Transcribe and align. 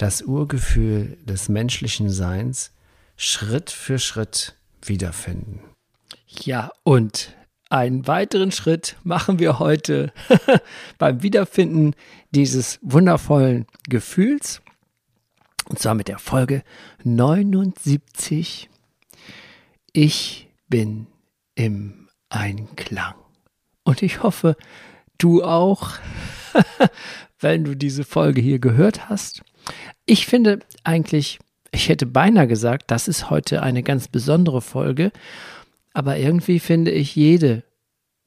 das 0.00 0.22
Urgefühl 0.22 1.18
des 1.26 1.50
menschlichen 1.50 2.08
Seins 2.08 2.72
Schritt 3.16 3.70
für 3.70 3.98
Schritt 3.98 4.56
wiederfinden. 4.82 5.60
Ja, 6.26 6.70
und 6.84 7.36
einen 7.68 8.06
weiteren 8.06 8.50
Schritt 8.50 8.96
machen 9.04 9.38
wir 9.38 9.58
heute 9.58 10.10
beim 10.98 11.22
Wiederfinden 11.22 11.94
dieses 12.30 12.78
wundervollen 12.80 13.66
Gefühls. 13.90 14.62
Und 15.68 15.78
zwar 15.78 15.94
mit 15.94 16.08
der 16.08 16.18
Folge 16.18 16.62
79. 17.04 18.70
Ich 19.92 20.48
bin 20.68 21.08
im 21.54 22.08
Einklang. 22.30 23.16
Und 23.84 24.02
ich 24.02 24.22
hoffe, 24.22 24.56
du 25.18 25.44
auch, 25.44 25.92
wenn 27.38 27.64
du 27.64 27.76
diese 27.76 28.04
Folge 28.04 28.40
hier 28.40 28.60
gehört 28.60 29.10
hast. 29.10 29.42
Ich 30.06 30.26
finde 30.26 30.60
eigentlich, 30.84 31.38
ich 31.72 31.88
hätte 31.88 32.06
beinahe 32.06 32.46
gesagt, 32.46 32.90
das 32.90 33.08
ist 33.08 33.30
heute 33.30 33.62
eine 33.62 33.82
ganz 33.82 34.08
besondere 34.08 34.60
Folge, 34.60 35.12
aber 35.92 36.16
irgendwie 36.16 36.60
finde 36.60 36.90
ich, 36.90 37.16
jede 37.16 37.64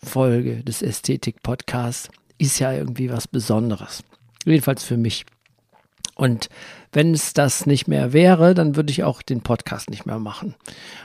Folge 0.03 0.63
des 0.63 0.81
Ästhetik-Podcasts 0.81 2.09
ist 2.37 2.59
ja 2.59 2.73
irgendwie 2.73 3.09
was 3.09 3.27
Besonderes. 3.27 4.03
Jedenfalls 4.45 4.83
für 4.83 4.97
mich. 4.97 5.25
Und 6.15 6.49
wenn 6.91 7.13
es 7.13 7.33
das 7.33 7.65
nicht 7.65 7.87
mehr 7.87 8.13
wäre, 8.13 8.53
dann 8.53 8.75
würde 8.75 8.91
ich 8.91 9.03
auch 9.03 9.21
den 9.21 9.41
Podcast 9.41 9.89
nicht 9.89 10.05
mehr 10.05 10.19
machen. 10.19 10.55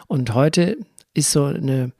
Und 0.06 0.34
heute 0.34 0.76
ist 1.14 1.32
so 1.32 1.44
eine, 1.44 1.92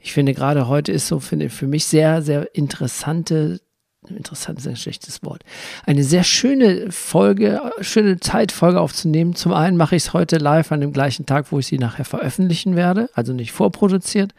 ich 0.00 0.12
finde 0.12 0.34
gerade 0.34 0.66
heute 0.66 0.92
ist 0.92 1.06
so 1.06 1.20
finde 1.20 1.50
für 1.50 1.66
mich 1.66 1.84
sehr, 1.86 2.22
sehr 2.22 2.54
interessante 2.54 3.60
interessant 4.10 4.58
ist 4.58 4.68
ein 4.68 4.76
schlechtes 4.76 5.22
Wort. 5.22 5.42
Eine 5.84 6.04
sehr 6.04 6.24
schöne 6.24 6.90
Folge, 6.90 7.60
schöne 7.80 8.20
Zeitfolge 8.20 8.80
aufzunehmen. 8.80 9.34
Zum 9.34 9.52
einen 9.52 9.76
mache 9.76 9.96
ich 9.96 10.04
es 10.04 10.12
heute 10.12 10.36
live 10.36 10.72
an 10.72 10.80
dem 10.80 10.92
gleichen 10.92 11.26
Tag, 11.26 11.52
wo 11.52 11.58
ich 11.58 11.66
sie 11.66 11.78
nachher 11.78 12.04
veröffentlichen 12.04 12.76
werde, 12.76 13.08
also 13.14 13.32
nicht 13.32 13.52
vorproduziert. 13.52 14.34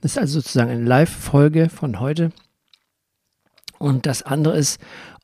Das 0.00 0.12
ist 0.12 0.18
also 0.18 0.40
sozusagen 0.40 0.70
eine 0.70 0.84
Live-Folge 0.84 1.68
von 1.68 2.00
heute. 2.00 2.30
Und 3.78 4.06
das 4.06 4.22
andere 4.22 4.56
ist, 4.56 4.80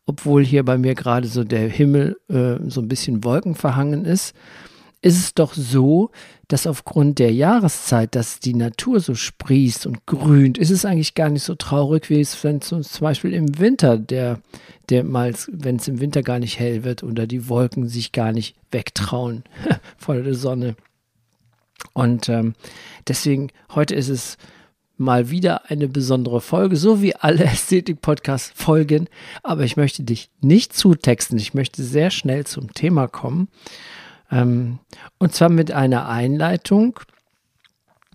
obwohl 0.07 0.45
hier 0.45 0.65
bei 0.65 0.79
mir 0.79 0.95
gerade 0.95 1.29
so 1.29 1.45
der 1.45 1.69
Himmel 1.69 2.17
äh, 2.29 2.57
so 2.69 2.81
ein 2.81 2.89
bisschen 2.89 3.25
wolkenverhangen 3.25 4.05
ist, 4.05 4.35
ist 5.05 5.19
es 5.19 5.35
doch 5.35 5.53
so, 5.53 6.11
dass 6.49 6.67
aufgrund 6.67 7.19
der 7.19 7.31
Jahreszeit, 7.31 8.15
dass 8.15 8.41
die 8.41 8.55
Natur 8.55 9.01
so 9.01 9.15
sprießt 9.15 9.87
und 9.87 10.07
grünt, 10.07 10.57
ist 10.57 10.71
es 10.71 10.87
eigentlich 10.87 11.15
gar 11.15 11.29
nicht 11.29 11.43
so 11.43 11.55
traurig, 11.55 12.09
wie 12.09 12.21
es, 12.21 12.43
wenn 12.43 12.57
es 12.57 12.73
uns 12.73 12.93
zum 12.93 13.05
Beispiel 13.05 13.35
im 13.35 13.59
Winter, 13.59 13.99
der, 13.99 14.41
der 14.89 15.05
mal, 15.05 15.35
wenn 15.49 15.77
es 15.77 15.89
im 15.89 16.01
Winter 16.01 16.23
gar 16.23 16.39
nicht 16.39 16.59
hell 16.59 16.85
wird 16.85 17.03
oder 17.03 17.27
die 17.27 17.51
Wolken 17.51 17.87
sich 17.87 18.13
gar 18.13 18.33
nicht 18.33 18.57
wegtrauen 18.71 19.45
vor 19.99 20.15
der 20.15 20.35
Sonne. 20.35 20.75
Und 21.93 22.31
ähm, 22.31 22.55
deswegen, 23.07 23.51
heute 23.75 23.95
ist 23.95 24.09
es 24.09 24.39
mal 24.97 25.29
wieder 25.29 25.71
eine 25.71 25.87
besondere 25.89 26.41
Folge, 26.41 26.77
so 26.77 27.03
wie 27.03 27.15
alle 27.15 27.45
Ästhetik-Podcast-Folgen. 27.45 29.11
Aber 29.43 29.65
ich 29.65 29.77
möchte 29.77 30.03
dich 30.03 30.31
nicht 30.41 30.73
zutexten. 30.73 31.37
Ich 31.37 31.53
möchte 31.53 31.83
sehr 31.83 32.11
schnell 32.11 32.47
zum 32.47 32.73
Thema 32.73 33.07
kommen. 33.07 33.49
Ähm, 34.35 34.81
und 35.19 35.33
zwar 35.33 35.49
mit 35.49 35.71
einer 35.71 36.09
Einleitung. 36.09 36.99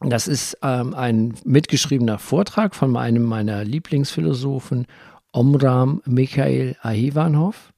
Das 0.02 0.28
ist 0.28 0.58
ähm, 0.62 0.94
ein 0.94 1.34
mitgeschriebener 1.44 2.20
Vortrag 2.20 2.76
von 2.76 2.96
einem 2.96 3.24
meiner 3.24 3.64
Lieblingsphilosophen, 3.64 4.86
Omram 5.32 6.02
Mikhail 6.06 6.76
Ahivanov. 6.82 7.74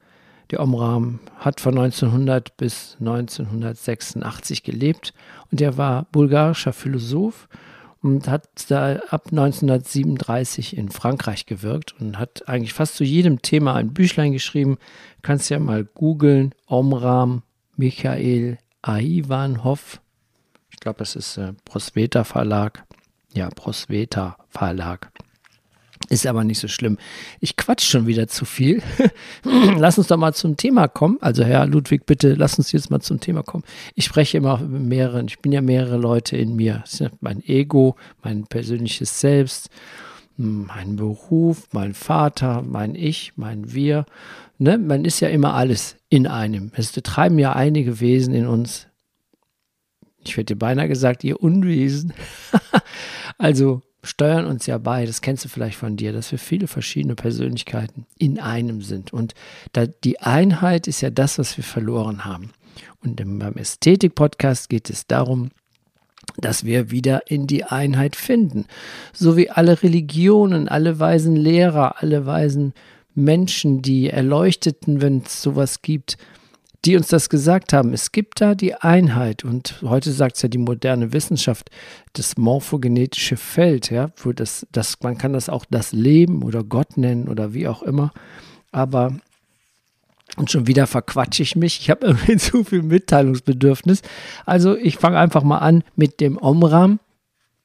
Der 0.49 0.61
Omram 0.61 1.19
hat 1.37 1.61
von 1.61 1.77
1900 1.77 2.57
bis 2.57 2.97
1986 2.99 4.63
gelebt 4.63 5.13
und 5.51 5.61
er 5.61 5.77
war 5.77 6.07
bulgarischer 6.11 6.73
Philosoph 6.73 7.47
und 8.01 8.27
hat 8.27 8.49
da 8.69 8.97
ab 9.09 9.27
1937 9.31 10.77
in 10.77 10.89
Frankreich 10.89 11.45
gewirkt 11.45 11.95
und 11.99 12.19
hat 12.19 12.47
eigentlich 12.47 12.73
fast 12.73 12.95
zu 12.95 13.03
jedem 13.03 13.41
Thema 13.41 13.75
ein 13.75 13.93
Büchlein 13.93 14.33
geschrieben. 14.33 14.77
Kannst 15.21 15.49
ja 15.49 15.59
mal 15.59 15.85
googeln, 15.85 16.53
Omram 16.67 17.43
Michael 17.81 18.59
Aivanhoff. 18.83 20.01
Ich 20.69 20.79
glaube, 20.79 20.99
das 20.99 21.15
ist 21.15 21.37
äh, 21.37 21.53
Prosveta 21.65 22.23
Verlag. 22.23 22.83
Ja, 23.33 23.49
Prosveta 23.49 24.37
Verlag. 24.49 25.11
Ist 26.07 26.27
aber 26.27 26.43
nicht 26.43 26.59
so 26.59 26.67
schlimm. 26.67 26.99
Ich 27.39 27.57
quatsch 27.57 27.81
schon 27.89 28.05
wieder 28.05 28.27
zu 28.27 28.45
viel. 28.45 28.83
lass 29.79 29.97
uns 29.97 30.05
doch 30.05 30.17
mal 30.17 30.35
zum 30.35 30.57
Thema 30.57 30.89
kommen. 30.89 31.17
Also 31.21 31.43
Herr 31.43 31.65
Ludwig, 31.65 32.05
bitte 32.05 32.35
lass 32.35 32.59
uns 32.59 32.71
jetzt 32.71 32.91
mal 32.91 33.01
zum 33.01 33.19
Thema 33.19 33.41
kommen. 33.41 33.63
Ich 33.95 34.05
spreche 34.05 34.37
immer 34.37 34.59
mit 34.59 34.83
mehreren, 34.83 35.25
ich 35.25 35.39
bin 35.39 35.51
ja 35.51 35.61
mehrere 35.61 35.97
Leute 35.97 36.37
in 36.37 36.55
mir. 36.55 36.83
mein 37.19 37.43
Ego, 37.47 37.95
mein 38.21 38.45
persönliches 38.45 39.19
Selbst, 39.19 39.71
mein 40.41 40.95
Beruf, 40.95 41.67
mein 41.71 41.93
Vater, 41.93 42.63
mein 42.63 42.95
Ich, 42.95 43.33
mein 43.35 43.73
Wir. 43.73 44.05
Ne? 44.57 44.77
Man 44.77 45.05
ist 45.05 45.19
ja 45.19 45.29
immer 45.29 45.53
alles 45.53 45.97
in 46.09 46.27
einem. 46.27 46.71
Es 46.75 46.91
treiben 46.91 47.39
ja 47.39 47.53
einige 47.53 47.99
Wesen 47.99 48.33
in 48.33 48.47
uns. 48.47 48.87
Ich 50.23 50.37
hätte 50.37 50.55
beinahe 50.55 50.87
gesagt, 50.87 51.23
ihr 51.23 51.41
Unwesen. 51.41 52.13
also 53.37 53.81
steuern 54.03 54.45
uns 54.45 54.65
ja 54.65 54.77
bei, 54.77 55.05
das 55.05 55.21
kennst 55.21 55.45
du 55.45 55.49
vielleicht 55.49 55.77
von 55.77 55.95
dir, 55.95 56.11
dass 56.11 56.31
wir 56.31 56.39
viele 56.39 56.67
verschiedene 56.67 57.15
Persönlichkeiten 57.15 58.05
in 58.17 58.39
einem 58.39 58.81
sind. 58.81 59.13
Und 59.13 59.33
die 60.03 60.19
Einheit 60.19 60.87
ist 60.87 61.01
ja 61.01 61.09
das, 61.09 61.37
was 61.37 61.57
wir 61.57 61.63
verloren 61.63 62.25
haben. 62.25 62.51
Und 63.03 63.15
beim 63.15 63.55
Ästhetik-Podcast 63.55 64.69
geht 64.69 64.89
es 64.89 65.07
darum, 65.07 65.49
dass 66.37 66.65
wir 66.65 66.91
wieder 66.91 67.29
in 67.29 67.47
die 67.47 67.63
Einheit 67.63 68.15
finden. 68.15 68.65
So 69.13 69.37
wie 69.37 69.49
alle 69.49 69.81
Religionen, 69.81 70.67
alle 70.67 70.99
weisen 70.99 71.35
Lehrer, 71.35 72.01
alle 72.01 72.25
weisen 72.25 72.73
Menschen, 73.15 73.81
die 73.81 74.09
Erleuchteten, 74.09 75.01
wenn 75.01 75.23
es 75.25 75.41
sowas 75.41 75.81
gibt, 75.81 76.17
die 76.85 76.95
uns 76.95 77.09
das 77.09 77.29
gesagt 77.29 77.73
haben. 77.73 77.93
Es 77.93 78.11
gibt 78.11 78.41
da 78.41 78.55
die 78.55 78.73
Einheit 78.73 79.43
und 79.43 79.81
heute 79.83 80.11
sagt 80.11 80.37
es 80.37 80.41
ja 80.41 80.49
die 80.49 80.57
moderne 80.57 81.13
Wissenschaft, 81.13 81.69
das 82.13 82.37
morphogenetische 82.37 83.37
Feld, 83.37 83.91
ja, 83.91 84.11
wo 84.17 84.31
das, 84.31 84.65
das, 84.71 84.97
man 85.01 85.17
kann 85.17 85.33
das 85.33 85.49
auch 85.49 85.65
das 85.69 85.91
Leben 85.91 86.43
oder 86.43 86.63
Gott 86.63 86.97
nennen 86.97 87.27
oder 87.27 87.53
wie 87.53 87.67
auch 87.67 87.83
immer. 87.83 88.11
Aber 88.71 89.15
und 90.37 90.49
schon 90.49 90.67
wieder 90.67 90.87
verquatsche 90.87 91.43
ich 91.43 91.55
mich. 91.55 91.79
Ich 91.81 91.89
habe 91.89 92.05
irgendwie 92.07 92.37
zu 92.37 92.63
viel 92.63 92.81
Mitteilungsbedürfnis. 92.81 94.01
Also 94.45 94.75
ich 94.75 94.97
fange 94.97 95.19
einfach 95.19 95.43
mal 95.43 95.59
an 95.59 95.83
mit 95.95 96.19
dem 96.19 96.37
Omram. 96.41 96.99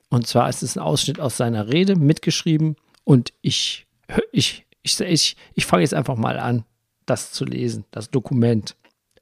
Und 0.08 0.26
zwar 0.26 0.48
ist 0.48 0.62
es 0.62 0.76
ein 0.76 0.82
Ausschnitt 0.82 1.20
aus 1.20 1.36
seiner 1.36 1.68
Rede 1.68 1.96
mitgeschrieben. 1.96 2.76
Und 3.04 3.32
ich, 3.42 3.86
ich, 4.32 4.66
ich, 4.82 5.00
ich, 5.00 5.36
ich 5.54 5.66
fange 5.66 5.82
jetzt 5.82 5.94
einfach 5.94 6.16
mal 6.16 6.38
an, 6.38 6.64
das 7.06 7.32
zu 7.32 7.44
lesen, 7.44 7.84
das 7.90 8.10
Dokument. 8.10 8.76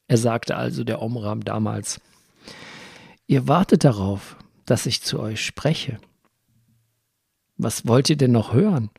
Er 0.08 0.18
sagte 0.18 0.56
also 0.56 0.84
der 0.84 1.00
Omram 1.00 1.44
damals, 1.44 2.00
ihr 3.26 3.48
wartet 3.48 3.84
darauf, 3.84 4.36
dass 4.66 4.86
ich 4.86 5.02
zu 5.02 5.20
euch 5.20 5.44
spreche. 5.44 5.98
Was 7.56 7.86
wollt 7.86 8.10
ihr 8.10 8.16
denn 8.16 8.32
noch 8.32 8.52
hören? 8.52 8.90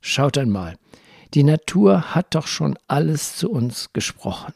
Schaut 0.00 0.36
einmal, 0.38 0.76
die 1.34 1.42
Natur 1.42 2.14
hat 2.14 2.34
doch 2.34 2.46
schon 2.46 2.78
alles 2.86 3.36
zu 3.36 3.50
uns 3.50 3.92
gesprochen. 3.92 4.54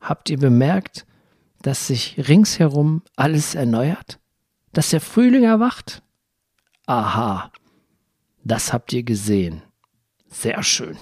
Habt 0.00 0.30
ihr 0.30 0.38
bemerkt, 0.38 1.06
dass 1.62 1.86
sich 1.86 2.28
ringsherum 2.28 3.02
alles 3.16 3.54
erneuert? 3.54 4.18
Dass 4.72 4.90
der 4.90 5.00
Frühling 5.00 5.44
erwacht? 5.44 6.02
Aha, 6.86 7.50
das 8.44 8.72
habt 8.72 8.92
ihr 8.92 9.02
gesehen. 9.02 9.62
Sehr 10.30 10.62
schön. 10.62 10.96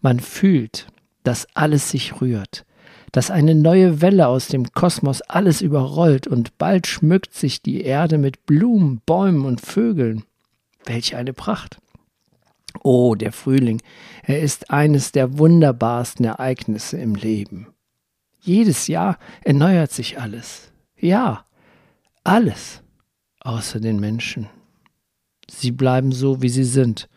Man 0.00 0.20
fühlt, 0.20 0.86
dass 1.24 1.46
alles 1.54 1.90
sich 1.90 2.20
rührt, 2.20 2.64
dass 3.12 3.30
eine 3.30 3.54
neue 3.54 4.00
Welle 4.00 4.28
aus 4.28 4.48
dem 4.48 4.72
Kosmos 4.72 5.22
alles 5.22 5.60
überrollt 5.60 6.26
und 6.26 6.58
bald 6.58 6.86
schmückt 6.86 7.34
sich 7.34 7.62
die 7.62 7.82
Erde 7.82 8.18
mit 8.18 8.46
Blumen, 8.46 9.00
Bäumen 9.06 9.44
und 9.44 9.60
Vögeln. 9.60 10.24
Welch 10.84 11.16
eine 11.16 11.32
Pracht! 11.32 11.78
Oh, 12.82 13.14
der 13.14 13.32
Frühling, 13.32 13.82
er 14.22 14.40
ist 14.40 14.70
eines 14.70 15.12
der 15.12 15.38
wunderbarsten 15.38 16.24
Ereignisse 16.24 16.98
im 16.98 17.14
Leben. 17.14 17.68
Jedes 18.40 18.86
Jahr 18.86 19.18
erneuert 19.42 19.92
sich 19.92 20.20
alles. 20.20 20.70
Ja, 20.96 21.44
alles, 22.24 22.82
außer 23.40 23.80
den 23.80 24.00
Menschen. 24.00 24.48
Sie 25.50 25.72
bleiben 25.72 26.12
so, 26.12 26.42
wie 26.42 26.48
sie 26.48 26.64
sind 26.64 27.08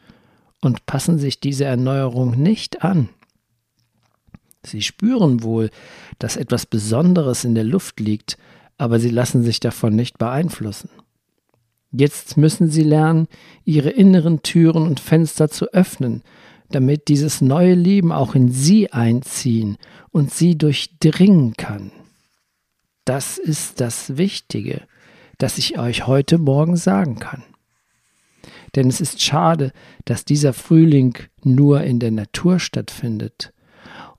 und 0.62 0.86
passen 0.86 1.20
sich 1.20 1.40
diese 1.40 1.66
Erneuerung 1.66 2.42
nicht 2.42 2.84
an. 2.84 3.10
Sie 4.64 4.82
spüren 4.82 5.44
wohl, 5.44 5.70
dass 6.20 6.38
etwas 6.38 6.66
Besonderes 6.66 7.44
in 7.44 7.56
der 7.56 7.64
Luft 7.64 8.00
liegt, 8.00 8.38
aber 8.78 9.00
sie 9.00 9.10
lassen 9.10 9.44
sich 9.44 9.60
davon 9.60 9.96
nicht 9.96 10.18
beeinflussen. 10.18 10.90
Jetzt 11.92 12.38
müssen 12.38 12.70
sie 12.70 12.84
lernen, 12.84 13.28
ihre 13.66 13.90
inneren 13.90 14.42
Türen 14.44 14.84
und 14.84 15.00
Fenster 15.00 15.50
zu 15.50 15.74
öffnen, 15.74 16.24
damit 16.70 17.10
dieses 17.10 17.42
neue 17.42 17.74
Leben 17.74 18.12
auch 18.12 18.34
in 18.34 18.50
sie 18.50 18.92
einziehen 18.94 19.78
und 20.12 20.34
sie 20.34 20.58
durchdringen 20.58 21.54
kann. 21.58 21.92
Das 23.04 23.38
ist 23.38 23.82
das 23.82 24.18
Wichtige, 24.18 24.82
das 25.38 25.58
ich 25.58 25.78
euch 25.78 26.08
heute 26.08 26.38
Morgen 26.38 26.78
sagen 26.78 27.20
kann. 27.20 27.44
Denn 28.76 28.88
es 28.88 29.02
ist 29.02 29.22
schade, 29.22 29.74
dass 30.06 30.24
dieser 30.24 30.54
Frühling 30.54 31.18
nur 31.44 31.82
in 31.82 32.00
der 32.00 32.12
Natur 32.12 32.60
stattfindet 32.60 33.52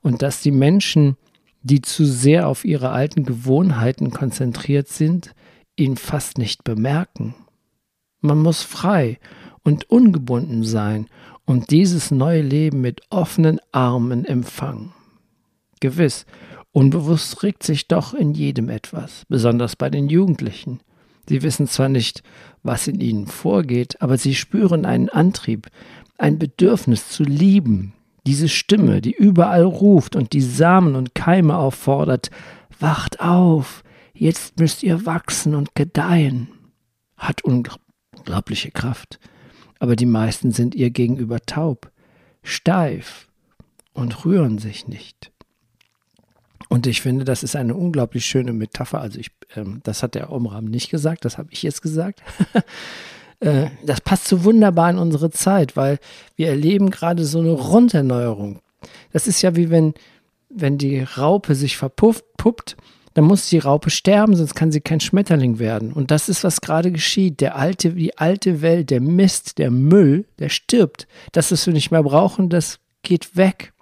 und 0.01 0.21
dass 0.21 0.41
die 0.41 0.51
Menschen, 0.51 1.17
die 1.63 1.81
zu 1.81 2.05
sehr 2.05 2.47
auf 2.47 2.65
ihre 2.65 2.91
alten 2.91 3.23
Gewohnheiten 3.23 4.11
konzentriert 4.11 4.89
sind, 4.89 5.33
ihn 5.75 5.97
fast 5.97 6.37
nicht 6.37 6.63
bemerken. 6.63 7.33
Man 8.23 8.39
muss 8.39 8.63
frei 8.63 9.19
und 9.63 9.89
ungebunden 9.89 10.63
sein 10.63 11.07
und 11.45 11.71
dieses 11.71 12.09
neue 12.09 12.41
Leben 12.41 12.79
mit 12.79 13.01
offenen 13.09 13.59
Armen 13.73 14.23
empfangen. 14.23 14.93
Gewiss, 15.81 16.25
unbewusst 16.71 17.43
regt 17.43 17.63
sich 17.63 17.89
doch 17.89 18.13
in 18.13 18.33
jedem 18.33 18.69
etwas, 18.69 19.25
besonders 19.27 19.75
bei 19.75 19.89
den 19.89 20.07
Jugendlichen. 20.07 20.79
Sie 21.27 21.41
wissen 21.41 21.67
zwar 21.67 21.89
nicht, 21.89 22.23
was 22.63 22.87
in 22.87 23.01
ihnen 23.01 23.27
vorgeht, 23.27 24.01
aber 24.01 24.17
sie 24.17 24.35
spüren 24.35 24.85
einen 24.85 25.09
Antrieb, 25.09 25.67
ein 26.17 26.39
Bedürfnis 26.39 27.09
zu 27.09 27.23
lieben, 27.23 27.91
diese 28.25 28.47
Stimme, 28.47 29.01
die 29.01 29.11
überall 29.11 29.63
ruft 29.63 30.15
und 30.15 30.31
die 30.31 30.39
Samen 30.41 30.95
und 30.95 31.13
Keime 31.13 31.57
auffordert, 31.57 32.31
wacht 32.79 33.19
auf, 33.19 33.83
jetzt 34.13 34.59
müsst 34.59 34.81
ihr 34.81 35.05
wachsen 35.05 35.55
und 35.55 35.75
gedeihen, 35.75 36.47
hat 37.17 37.43
unglaubliche 38.23 38.71
Kraft. 38.71 39.19
Aber 39.79 39.95
die 39.95 40.05
meisten 40.05 40.51
sind 40.51 40.75
ihr 40.75 40.89
gegenüber 40.91 41.41
taub, 41.41 41.91
steif 42.41 43.27
und 43.93 44.25
rühren 44.25 44.57
sich 44.57 44.87
nicht. 44.87 45.31
Und 46.69 46.87
ich 46.87 47.01
finde, 47.01 47.25
das 47.25 47.43
ist 47.43 47.55
eine 47.55 47.75
unglaublich 47.75 48.25
schöne 48.25 48.53
Metapher. 48.53 49.01
Also 49.01 49.19
ich, 49.19 49.31
ähm, 49.55 49.81
das 49.83 50.01
hat 50.01 50.15
der 50.15 50.31
Omram 50.31 50.65
nicht 50.65 50.89
gesagt, 50.89 51.25
das 51.25 51.37
habe 51.37 51.49
ich 51.51 51.63
jetzt 51.63 51.81
gesagt. 51.81 52.21
Äh, 53.39 53.71
das 53.85 53.99
passt 53.99 54.29
so 54.29 54.45
wunderbar 54.45 54.89
in 54.89 54.97
unsere 54.97 55.29
Zeit, 55.29 55.75
weil 55.75 55.99
wir 56.37 56.47
erleben 56.47 56.91
gerade 56.91 57.25
so 57.25 57.39
eine 57.39 57.51
Runderneuerung. 57.51 58.61
Das 59.11 59.27
ist 59.27 59.41
ja 59.41 59.57
wie 59.57 59.69
wenn, 59.69 59.95
wenn 60.49 60.77
die 60.77 61.01
Raupe 61.01 61.53
sich 61.53 61.75
verpufft, 61.75 62.23
puppt, 62.37 62.77
dann 63.13 63.25
muss 63.25 63.49
die 63.49 63.59
Raupe 63.59 63.89
sterben, 63.89 64.35
sonst 64.35 64.55
kann 64.55 64.71
sie 64.71 64.81
kein 64.81 64.99
Schmetterling 64.99 65.59
werden. 65.59 65.93
Und 65.93 66.11
das 66.11 66.29
ist, 66.29 66.43
was 66.43 66.61
gerade 66.61 66.91
geschieht. 66.91 67.41
Der 67.41 67.55
alte, 67.55 67.91
die 67.91 68.17
alte 68.17 68.61
Welt, 68.61 68.89
der 68.89 69.01
Mist, 69.01 69.57
der 69.57 69.71
Müll, 69.71 70.25
der 70.39 70.49
stirbt. 70.49 71.07
Das, 71.31 71.51
was 71.51 71.65
wir 71.65 71.73
nicht 71.73 71.91
mehr 71.91 72.03
brauchen, 72.03 72.49
das 72.49 72.79
geht 73.03 73.35
weg. 73.35 73.73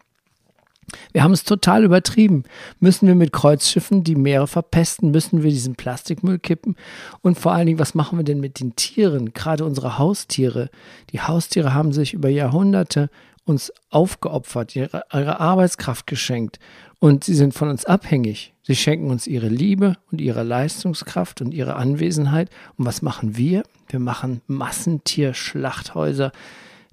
Wir 1.14 1.24
haben 1.24 1.32
es 1.32 1.44
total 1.44 1.84
übertrieben. 1.84 2.44
Müssen 2.80 3.08
wir 3.08 3.16
mit 3.16 3.32
Kreuzschiffen 3.32 4.04
die 4.04 4.16
Meere 4.16 4.48
verpesten? 4.48 5.12
Müssen 5.12 5.44
wir 5.44 5.50
diesen 5.50 5.76
Plastikmüll 5.76 6.40
kippen? 6.40 6.76
Und 7.22 7.40
vor 7.40 7.54
allen 7.54 7.68
Dingen, 7.68 7.80
was 7.80 7.96
machen 7.96 8.20
wir 8.20 8.24
denn 8.24 8.40
mit 8.40 8.60
den 8.60 8.76
Tieren? 8.76 9.34
Gerade 9.34 9.66
unsere 9.66 9.98
Haustiere. 9.98 10.70
Die 11.12 11.22
Haustiere 11.22 11.74
haben 11.74 11.94
sich 11.94 12.14
über 12.14 12.30
Jahrhunderte 12.30 13.10
uns 13.46 13.74
aufgeopfert, 13.90 14.76
ihre, 14.76 15.04
ihre 15.14 15.40
Arbeitskraft 15.40 16.08
geschenkt. 16.08 16.60
Und 17.00 17.24
sie 17.24 17.34
sind 17.34 17.54
von 17.54 17.70
uns 17.70 17.86
abhängig. 17.86 18.54
Sie 18.72 18.78
schenken 18.78 19.12
uns 19.12 19.28
ihre 19.28 19.50
Liebe 19.50 19.98
und 20.14 20.22
ihre 20.22 20.44
Leistungskraft 20.44 21.42
und 21.42 21.54
ihre 21.54 21.76
Anwesenheit. 21.76 22.50
Und 22.78 22.86
was 22.86 23.02
machen 23.02 23.36
wir? 23.36 23.64
Wir 23.90 24.00
machen 24.00 24.40
Massentierschlachthäuser. 24.48 26.32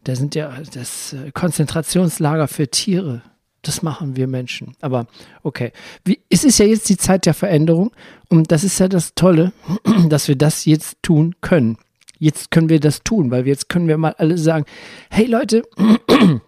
Da 0.03 0.17
sind 0.17 0.35
ja 0.35 0.53
das 0.75 1.13
äh, 1.13 1.31
Konzentrationslager 1.31 2.49
für 2.49 2.67
Tiere. 2.67 3.23
Das 3.63 3.83
machen 3.83 4.17
wir 4.17 4.27
Menschen. 4.27 4.75
Aber 4.81 5.07
okay. 5.45 5.71
Wie, 6.05 6.19
es 6.29 6.43
ist 6.43 6.59
ja 6.59 6.67
jetzt 6.67 6.89
die 6.89 6.97
Zeit 6.97 7.27
der 7.27 7.35
Veränderung 7.35 7.93
und 8.29 8.51
das 8.51 8.65
ist 8.65 8.81
ja 8.81 8.89
das 8.89 9.15
Tolle, 9.15 9.53
dass 10.09 10.27
wir 10.27 10.35
das 10.35 10.65
jetzt 10.65 10.97
tun 11.01 11.37
können. 11.43 11.79
Jetzt 12.19 12.51
können 12.51 12.71
wir 12.71 12.81
das 12.81 13.05
tun, 13.05 13.31
weil 13.31 13.47
jetzt 13.47 13.69
können 13.69 13.87
wir 13.87 13.99
mal 13.99 14.17
alle 14.19 14.37
sagen, 14.37 14.65
hey 15.11 15.27
Leute, 15.27 15.63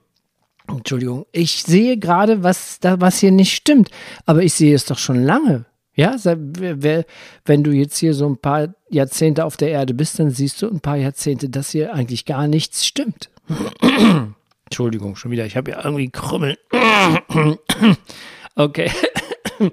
Entschuldigung, 0.76 1.26
ich 1.32 1.62
sehe 1.62 1.98
gerade, 1.98 2.42
was 2.42 2.80
da, 2.80 3.00
was 3.00 3.18
hier 3.18 3.32
nicht 3.32 3.54
stimmt, 3.54 3.90
aber 4.26 4.42
ich 4.42 4.54
sehe 4.54 4.74
es 4.74 4.84
doch 4.84 4.98
schon 4.98 5.22
lange. 5.22 5.66
Ja, 5.94 6.16
wenn 6.24 7.64
du 7.64 7.72
jetzt 7.72 7.98
hier 7.98 8.14
so 8.14 8.26
ein 8.26 8.38
paar 8.38 8.68
Jahrzehnte 8.88 9.44
auf 9.44 9.56
der 9.56 9.70
Erde 9.70 9.92
bist, 9.92 10.18
dann 10.18 10.30
siehst 10.30 10.62
du 10.62 10.68
ein 10.68 10.80
paar 10.80 10.96
Jahrzehnte, 10.96 11.48
dass 11.50 11.70
hier 11.70 11.92
eigentlich 11.92 12.24
gar 12.24 12.46
nichts 12.46 12.86
stimmt. 12.86 13.28
Entschuldigung, 14.64 15.16
schon 15.16 15.30
wieder. 15.32 15.44
Ich 15.46 15.56
habe 15.56 15.72
ja 15.72 15.84
irgendwie 15.84 16.08
Krümmeln. 16.08 16.56
okay. 18.54 18.90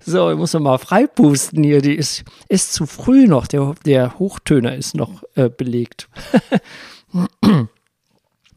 so, 0.00 0.30
ich 0.30 0.36
muss 0.36 0.52
noch 0.52 0.60
mal 0.60 0.78
freipusten 0.78 1.64
hier. 1.64 1.80
Die 1.80 1.94
ist, 1.94 2.24
ist 2.48 2.74
zu 2.74 2.86
früh 2.86 3.26
noch. 3.26 3.46
Der, 3.46 3.74
der 3.86 4.18
Hochtöner 4.18 4.76
ist 4.76 4.94
noch 4.94 5.22
äh, 5.34 5.48
belegt. 5.48 6.08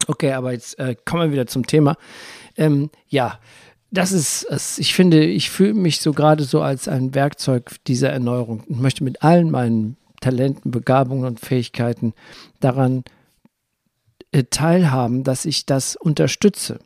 Okay, 0.07 0.33
aber 0.33 0.51
jetzt 0.51 0.77
äh, 0.79 0.95
kommen 1.05 1.23
wir 1.23 1.31
wieder 1.31 1.47
zum 1.47 1.65
Thema. 1.65 1.97
Ähm, 2.57 2.89
ja, 3.07 3.39
das 3.91 4.11
ist, 4.11 4.47
das, 4.49 4.79
ich 4.79 4.93
finde, 4.93 5.23
ich 5.23 5.49
fühle 5.49 5.73
mich 5.73 5.99
so 5.99 6.13
gerade 6.13 6.43
so 6.43 6.61
als 6.61 6.87
ein 6.87 7.13
Werkzeug 7.13 7.75
dieser 7.87 8.09
Erneuerung 8.09 8.63
und 8.67 8.81
möchte 8.81 9.03
mit 9.03 9.21
allen 9.21 9.51
meinen 9.51 9.97
Talenten, 10.21 10.71
Begabungen 10.71 11.25
und 11.25 11.39
Fähigkeiten 11.39 12.13
daran 12.59 13.03
äh, 14.31 14.43
teilhaben, 14.49 15.23
dass 15.23 15.45
ich 15.45 15.65
das 15.65 15.95
unterstütze. 15.95 16.79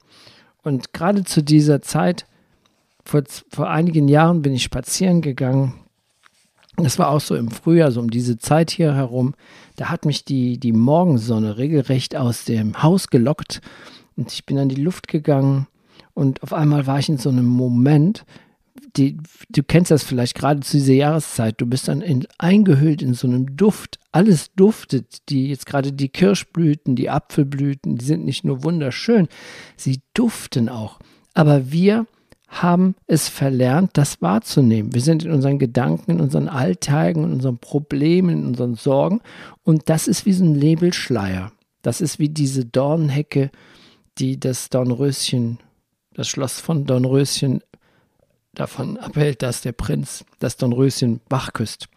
Und 0.63 0.94
gerade 0.94 1.24
zu 1.24 1.44
dieser 1.44 1.82
Zeit, 1.82 2.25
vor, 3.04 3.22
vor 3.50 3.70
einigen 3.70 4.08
Jahren 4.08 4.42
bin 4.42 4.54
ich 4.54 4.63
spazieren 4.63 5.22
gegangen. 5.22 5.75
Das 6.78 6.98
war 6.98 7.10
auch 7.10 7.22
so 7.22 7.36
im 7.36 7.51
Frühjahr, 7.51 7.92
so 7.92 8.00
um 8.00 8.10
diese 8.10 8.39
Zeit 8.39 8.72
hier 8.72 8.96
herum. 8.96 9.36
Da 9.75 9.89
hat 9.89 10.05
mich 10.05 10.25
die, 10.25 10.58
die 10.58 10.72
Morgensonne 10.72 11.58
regelrecht 11.58 12.15
aus 12.15 12.46
dem 12.46 12.82
Haus 12.82 13.08
gelockt 13.08 13.62
und 14.15 14.32
ich 14.32 14.46
bin 14.46 14.58
an 14.58 14.70
die 14.70 14.82
Luft 14.82 15.08
gegangen 15.08 15.67
und 16.13 16.41
auf 16.44 16.53
einmal 16.53 16.88
war 16.88 17.00
ich 17.00 17.10
in 17.10 17.17
so 17.17 17.29
einem 17.29 17.46
Moment, 17.46 18.25
die, 18.96 19.17
du 19.50 19.63
kennst 19.63 19.91
das 19.91 20.03
vielleicht 20.03 20.36
gerade 20.36 20.62
zu 20.62 20.77
dieser 20.77 20.94
Jahreszeit, 20.94 21.60
du 21.60 21.65
bist 21.65 21.88
dann 21.88 22.01
in, 22.01 22.25
eingehüllt 22.38 23.01
in 23.01 23.13
so 23.13 23.27
einem 23.27 23.58
Duft. 23.58 24.00
Alles 24.12 24.53
duftet, 24.55 25.29
die 25.29 25.50
jetzt 25.50 25.65
gerade 25.65 25.91
die 25.91 26.10
Kirschblüten, 26.10 26.96
die 26.96 27.10
Apfelblüten, 27.10 27.98
die 27.98 28.05
sind 28.05 28.25
nicht 28.25 28.46
nur 28.46 28.63
wunderschön, 28.63 29.27
sie 29.75 30.01
duften 30.13 30.70
auch. 30.70 31.00
Aber 31.34 31.72
wir 31.72 32.05
haben 32.62 32.96
es 33.08 33.28
verlernt, 33.28 33.92
das 33.94 34.22
wahrzunehmen. 34.22 34.94
Wir 34.94 35.02
sind 35.02 35.24
in 35.24 35.32
unseren 35.32 35.60
Gedanken, 35.60 36.12
in 36.12 36.22
unseren 36.22 36.48
Alltagen, 36.48 37.24
in 37.24 37.34
unseren 37.34 37.58
Problemen, 37.58 38.30
in 38.30 38.46
unseren 38.48 38.76
Sorgen. 38.76 39.22
Und 39.64 39.90
das 39.90 40.08
ist 40.08 40.26
wie 40.26 40.34
so 40.34 40.46
ein 40.46 40.54
Nebelschleier. 40.54 41.52
Das 41.82 42.02
ist 42.02 42.18
wie 42.20 42.30
diese 42.30 42.66
Dornhecke, 42.66 43.52
die 44.18 44.40
das 44.40 44.70
Dornröschen, 44.70 45.60
das 46.14 46.28
Schloss 46.28 46.60
von 46.60 46.86
Dornröschen 46.86 47.62
davon 48.54 48.98
abhält, 48.98 49.42
dass 49.42 49.62
der 49.62 49.74
Prinz 49.74 50.26
das 50.40 50.58
Dornröschen 50.58 51.22
wach 51.30 51.54
küsst. 51.54 51.90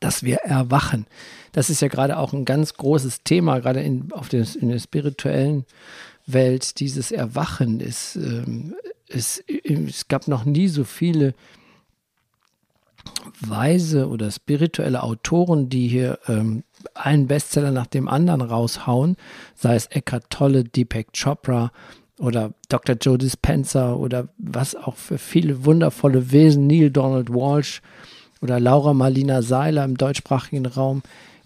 Dass 0.00 0.24
wir 0.24 0.38
erwachen. 0.38 1.06
Das 1.52 1.70
ist 1.70 1.80
ja 1.80 1.88
gerade 1.88 2.18
auch 2.18 2.32
ein 2.32 2.44
ganz 2.44 2.74
großes 2.74 3.22
Thema, 3.22 3.60
gerade 3.60 3.80
in, 3.80 4.10
auf 4.12 4.28
des, 4.28 4.56
in 4.56 4.68
der 4.68 4.80
spirituellen 4.80 5.64
Welt. 6.26 6.80
Dieses 6.80 7.12
Erwachen 7.12 7.80
ist, 7.80 8.16
ähm, 8.16 8.74
es, 9.14 9.38
es 9.62 10.08
gab 10.08 10.28
noch 10.28 10.44
nie 10.44 10.68
so 10.68 10.84
viele 10.84 11.34
weise 13.40 14.08
oder 14.08 14.30
spirituelle 14.30 15.02
Autoren, 15.02 15.68
die 15.68 15.88
hier 15.88 16.18
ähm, 16.28 16.64
einen 16.94 17.26
Bestseller 17.26 17.70
nach 17.70 17.86
dem 17.86 18.08
anderen 18.08 18.40
raushauen, 18.40 19.16
sei 19.54 19.74
es 19.74 19.86
Eckhart 19.86 20.30
Tolle, 20.30 20.64
Deepak 20.64 21.08
Chopra, 21.12 21.70
oder 22.18 22.52
Dr. 22.68 22.96
Joe 23.00 23.18
Dispenza 23.18 23.94
oder 23.94 24.28
was 24.38 24.76
auch 24.76 24.96
für 24.96 25.18
viele 25.18 25.64
wundervolle 25.64 26.30
Wesen, 26.30 26.66
Neil 26.66 26.90
Donald 26.90 27.30
Walsh 27.30 27.82
oder 28.40 28.60
Laura 28.60 28.94
Marlina 28.94 29.42
Seiler 29.42 29.84
im 29.84 29.96
deutschsprachigen 29.96 30.66
Raum, 30.66 31.02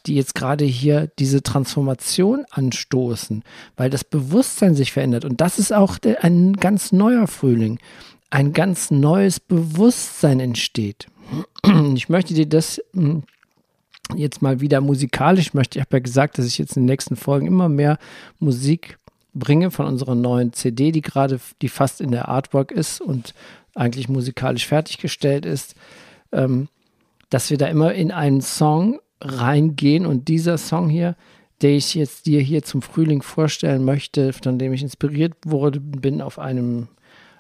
die 0.09 0.15
jetzt 0.15 0.35
gerade 0.35 0.65
hier 0.65 1.11
diese 1.19 1.43
Transformation 1.43 2.45
anstoßen, 2.51 3.45
weil 3.77 3.91
das 3.91 4.05
Bewusstsein 4.05 4.75
sich 4.75 4.93
verändert. 4.93 5.25
Und 5.25 5.41
das 5.41 5.59
ist 5.59 5.73
auch 5.73 5.99
ein 6.23 6.55
ganz 6.55 6.93
neuer 6.93 7.27
Frühling. 7.27 7.79
ein 8.31 8.53
ganz 8.53 8.91
neues 8.91 9.41
Bewusstsein 9.41 10.41
entsteht. 10.41 11.07
Ich 11.95 12.09
möchte 12.09 12.35
dir 12.35 12.47
das 12.47 12.81
hm, 12.93 13.23
jetzt 14.15 14.43
mal 14.43 14.61
wieder 14.61 14.81
musikalisch 14.81 15.55
möchte. 15.55 15.79
Ich 15.79 15.85
habe 15.85 15.97
ja 15.97 16.03
gesagt, 16.03 16.39
dass 16.39 16.47
ich 16.47 16.59
jetzt 16.59 16.77
in 16.77 16.83
den 16.83 16.91
nächsten 16.91 17.17
Folgen 17.17 17.47
immer 17.47 17.69
mehr 17.69 17.99
Musik 18.39 18.99
bringe 19.35 19.71
von 19.71 19.87
unserer 19.87 20.15
neuen 20.15 20.53
CD, 20.53 20.93
die 20.93 21.03
gerade, 21.03 21.41
die 21.63 21.69
fast 21.69 22.01
in 22.01 22.11
der 22.11 22.29
Artwork 22.29 22.71
ist 22.71 23.01
und 23.01 23.35
eigentlich 23.75 24.09
musikalisch 24.09 24.67
fertiggestellt 24.67 25.47
ist, 25.47 25.75
ähm, 26.33 26.69
dass 27.31 27.51
wir 27.51 27.59
da 27.59 27.67
immer 27.67 27.95
in 27.95 28.11
einen 28.11 28.41
Song 28.41 29.01
reingehen 29.21 30.07
und 30.07 30.29
dieser 30.29 30.59
Song 30.59 30.89
hier, 30.89 31.17
den 31.63 31.77
ich 31.77 31.95
jetzt 31.95 32.27
dir 32.27 32.41
hier 32.41 32.63
zum 32.63 32.83
Frühling 32.83 33.23
vorstellen 33.23 33.85
möchte, 33.85 34.33
von 34.33 34.59
dem 34.59 34.73
ich 34.73 34.83
inspiriert 34.83 35.35
wurde, 35.45 35.81
bin 35.81 36.23
auf 36.23 36.39
einem 36.39 36.89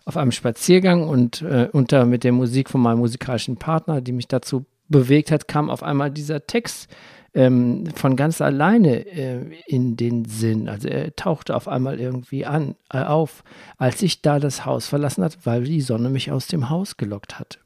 auf 0.05 0.17
einem 0.17 0.33
Spaziergang 0.33 1.07
und 1.07 1.43
äh, 1.43 1.69
unter 1.71 2.07
mit 2.07 2.25
der 2.25 2.33
Musik 2.33 2.71
von 2.71 2.81
meinem 2.81 3.01
musikalischen 3.01 3.59
Partner, 3.59 4.01
die 4.01 4.13
mich 4.13 4.27
dazu 4.27 4.65
bewegt 4.89 5.31
hat, 5.31 5.49
kam 5.49 5.69
auf 5.69 5.83
einmal 5.83 6.11
dieser 6.11 6.47
Text 6.47 6.89
ähm, 7.35 7.85
von 7.95 8.17
ganz 8.17 8.41
alleine 8.41 9.07
äh, 9.07 9.41
in 9.67 9.97
den 9.97 10.25
Sinn. 10.25 10.71
Also 10.71 10.89
er 10.89 11.15
tauchte 11.15 11.55
auf 11.55 11.69
einmal 11.69 12.01
irgendwie 12.01 12.47
an, 12.47 12.75
äh, 12.91 13.03
auf, 13.03 13.45
als 13.77 14.01
ich 14.01 14.23
da 14.23 14.41
das 14.41 14.65
Haus 14.65 14.87
verlassen 14.87 15.23
hat, 15.23 15.39
weil 15.45 15.65
die 15.65 15.83
Sonne 15.83 16.09
mich 16.09 16.33
aus 16.33 16.47
dem 16.47 16.71
Haus 16.71 16.97
gelockt 16.97 17.39
hat. 17.39 17.59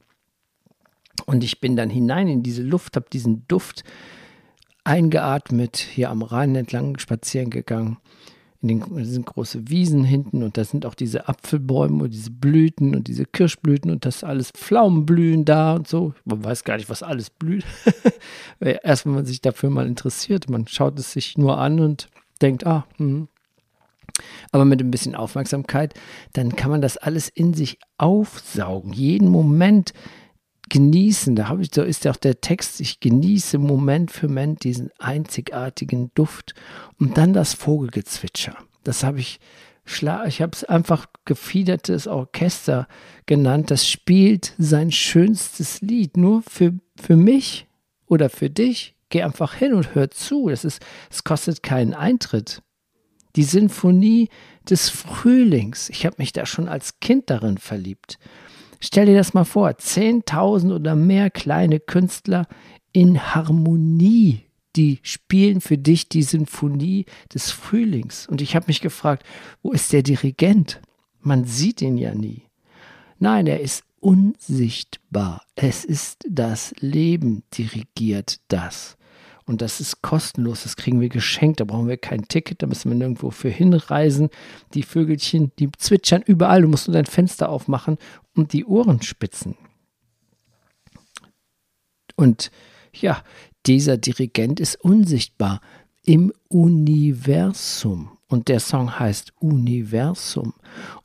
Und 1.27 1.45
ich 1.45 1.61
bin 1.61 1.77
dann 1.77 1.91
hinein 1.91 2.29
in 2.29 2.43
diese 2.43 2.63
Luft, 2.63 2.97
habe 2.97 3.07
diesen 3.13 3.47
Duft 3.49 3.85
eingeatmet, 4.85 5.77
hier 5.77 6.11
am 6.11 6.23
Rhein 6.23 6.55
entlang 6.57 6.99
spazieren 6.99 7.51
gegangen 7.51 7.99
in 8.63 8.69
den 8.69 9.05
sind 9.05 9.27
große 9.27 9.69
Wiesen 9.69 10.05
hinten 10.05 10.45
und 10.45 10.57
da 10.57 10.65
sind 10.65 10.87
auch 10.87 10.95
diese 10.95 11.29
Apfelbäume 11.29 12.05
und 12.05 12.15
diese 12.15 12.31
Blüten 12.31 12.95
und 12.95 13.09
diese 13.09 13.25
Kirschblüten 13.25 13.91
und 13.91 14.07
das 14.07 14.23
alles 14.23 14.53
Pflaumenblühen 14.53 15.45
da 15.45 15.75
und 15.75 15.89
so. 15.89 16.15
Man 16.25 16.45
weiß 16.45 16.63
gar 16.63 16.77
nicht, 16.77 16.89
was 16.89 17.03
alles 17.03 17.29
blüht. 17.29 17.65
Erst 18.61 19.05
wenn 19.05 19.15
man 19.15 19.27
sich 19.27 19.41
dafür 19.41 19.71
mal 19.71 19.87
interessiert, 19.87 20.49
man 20.49 20.69
schaut 20.69 20.97
es 21.01 21.13
sich 21.13 21.37
nur 21.37 21.59
an 21.59 21.81
und 21.81 22.09
denkt, 22.41 22.65
ah, 22.65 22.87
hm. 22.99 23.29
Aber 24.53 24.65
mit 24.65 24.81
ein 24.81 24.91
bisschen 24.91 25.17
Aufmerksamkeit, 25.17 25.95
dann 26.35 26.55
kann 26.55 26.71
man 26.71 26.83
das 26.83 26.97
alles 26.97 27.29
in 27.29 27.55
sich 27.55 27.79
aufsaugen. 27.99 28.93
Jeden 28.93 29.29
Moment 29.29 29.93
genießen. 30.73 31.37
Da 31.37 31.49
habe 31.49 31.61
ich, 31.61 31.69
so 31.75 31.83
ist 31.83 32.07
ja 32.07 32.13
auch 32.13 32.17
der 32.17 32.41
Text, 32.41 32.81
ich 32.81 32.99
genieße 32.99 33.59
Moment 33.59 34.11
für 34.11 34.27
Moment 34.27 34.65
diesen 34.65 34.91
einzigartigen 34.99 36.11
Duft 36.15 36.55
und 36.99 37.19
dann 37.19 37.35
das 37.35 37.53
Vogelgezwitscher. 37.53 38.57
Das 38.83 39.05
habe 39.05 39.21
ich, 39.21 39.39
ich 39.87 40.03
habe 40.41 40.53
es 40.53 40.65
einfach 40.65 41.07
gefiedertes 41.27 42.07
Orchester 42.07 42.89
genannt. 43.27 43.71
Das 43.71 43.87
spielt 43.87 44.55
sein 44.57 44.91
schönstes 44.91 45.83
Lied 45.83 46.17
nur 46.17 46.43
für, 46.43 46.73
für 46.99 47.17
mich 47.17 47.67
oder 48.07 48.31
für 48.31 48.49
dich. 48.49 48.97
Geh 49.11 49.23
einfach 49.23 49.53
hin 49.53 49.75
und 49.75 49.95
hör 49.95 50.11
zu. 50.11 50.49
Das 50.49 50.65
ist, 50.65 50.83
es 51.11 51.23
kostet 51.23 51.63
keinen 51.63 51.93
Eintritt. 51.93 52.63
Die 53.37 53.45
Sinfonie 53.45 54.31
des 54.71 54.89
Frühlings. 54.89 55.91
Ich 55.91 56.07
habe 56.07 56.17
mich 56.17 56.33
da 56.33 56.47
schon 56.47 56.67
als 56.67 56.99
Kind 57.01 57.29
darin 57.29 57.59
verliebt. 57.59 58.19
Stell 58.85 59.07
dir 59.07 59.15
das 59.15 59.33
mal 59.33 59.45
vor, 59.45 59.69
10.000 59.69 60.75
oder 60.75 60.97
mehr 60.97 61.31
kleine 61.31 61.79
Künstler 61.79 62.49
in 62.93 63.33
Harmonie, 63.33 64.41
die 64.75 64.99
spielen 65.03 65.61
für 65.61 65.79
dich 65.79 66.09
die 66.09 66.25
Sinfonie 66.25 67.07
des 67.33 67.53
Frühlings. 67.53 68.27
Und 68.27 68.43
ich 68.43 68.57
habe 68.57 68.67
mich 68.67 68.81
gefragt, 68.81 69.25
wo 69.63 69.71
ist 69.71 69.93
der 69.93 70.03
Dirigent? 70.03 70.81
Man 71.21 71.45
sieht 71.45 71.81
ihn 71.81 71.97
ja 71.97 72.13
nie. 72.13 72.43
Nein, 73.21 73.47
er 73.47 73.61
ist 73.61 73.85
unsichtbar. 74.01 75.43
Es 75.55 75.85
ist 75.85 76.25
das 76.29 76.75
Leben 76.81 77.45
dirigiert 77.57 78.41
das. 78.49 78.97
Und 79.53 79.61
das 79.61 79.81
ist 79.81 80.01
kostenlos, 80.01 80.63
das 80.63 80.77
kriegen 80.77 81.03
wir 81.03 81.11
geschenkt, 81.11 81.61
da 81.61 81.65
brauchen 81.65 81.87
wir 81.87 81.99
kein 81.99 82.27
Ticket, 82.27 82.63
da 82.63 82.67
müssen 82.67 82.91
wir 82.91 82.97
nirgendwo 82.97 83.31
für 83.31 83.51
hinreisen. 83.51 84.31
Die 84.73 84.83
Vögelchen, 84.83 85.53
die 85.59 85.71
zwitschern 85.77 86.23
überall, 86.23 86.63
du 86.63 86.69
musst 86.69 86.89
nur 86.89 86.95
dein 86.95 87.05
Fenster 87.05 87.51
aufmachen 87.51 87.99
und 88.35 88.55
die 88.55 88.65
Ohren 88.65 89.03
spitzen. 89.03 89.59
Und 92.17 92.51
ja, 92.95 93.23
dieser 93.67 93.99
Dirigent 93.99 94.59
ist 94.59 94.77
unsichtbar 94.77 95.61
im 96.03 96.33
Universum. 96.49 98.17
Und 98.33 98.49
der 98.49 98.61
Song 98.61 98.99
heißt 98.99 99.35
Universum. 99.41 100.55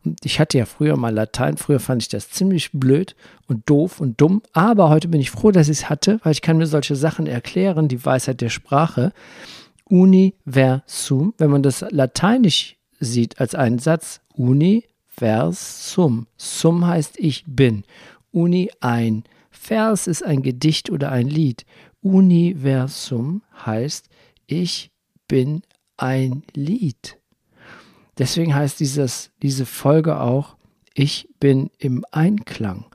Und 0.05 0.25
ich 0.25 0.39
hatte 0.39 0.59
ja 0.59 0.65
früher 0.65 0.95
mal 0.95 1.13
Latein. 1.13 1.57
Früher 1.57 1.81
fand 1.81 2.01
ich 2.01 2.07
das 2.07 2.29
ziemlich 2.29 2.71
blöd 2.71 3.17
und 3.47 3.69
doof 3.69 3.99
und 3.99 4.21
dumm. 4.21 4.41
Aber 4.53 4.87
heute 4.87 5.09
bin 5.09 5.19
ich 5.19 5.29
froh, 5.29 5.51
dass 5.51 5.67
ich 5.67 5.79
es 5.79 5.89
hatte, 5.89 6.21
weil 6.23 6.31
ich 6.31 6.41
kann 6.41 6.57
mir 6.57 6.67
solche 6.67 6.95
Sachen 6.95 7.27
erklären, 7.27 7.89
die 7.89 8.05
Weisheit 8.05 8.39
der 8.39 8.47
Sprache. 8.47 9.11
Universum, 9.83 11.33
wenn 11.37 11.49
man 11.49 11.63
das 11.63 11.83
lateinisch 11.89 12.77
sieht 13.01 13.41
als 13.41 13.55
einen 13.55 13.79
Satz, 13.79 14.21
Universum. 14.33 16.27
Sum 16.37 16.87
heißt 16.87 17.19
ich 17.19 17.43
bin. 17.45 17.83
Uni 18.31 18.71
ein. 18.79 19.25
Vers 19.51 20.07
ist 20.07 20.23
ein 20.23 20.43
Gedicht 20.43 20.89
oder 20.89 21.11
ein 21.11 21.27
Lied. 21.27 21.65
Universum 22.01 23.41
heißt 23.65 24.07
ich 24.45 24.91
bin 25.27 25.61
ein 25.97 26.43
Lied. 26.53 27.17
Deswegen 28.17 28.55
heißt 28.55 28.79
dieses, 28.79 29.31
diese 29.41 29.65
Folge 29.65 30.19
auch, 30.19 30.55
ich 30.93 31.29
bin 31.39 31.69
im 31.77 32.03
Einklang. 32.11 32.85